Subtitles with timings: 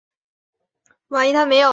[0.01, 1.67] 勒韦人口变化图示